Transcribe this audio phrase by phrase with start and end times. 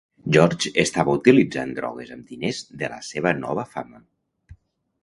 [0.35, 4.05] George estava utilitzant drogues amb diners de la seva nova fama.